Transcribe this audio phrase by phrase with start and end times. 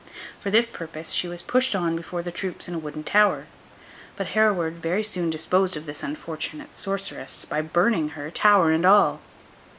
[0.39, 3.45] For this purpose she was pushed on before the troops in a wooden tower;
[4.15, 9.21] but Hereward very soon disposed of this unfortunate sorceress, by burning her, tower and all.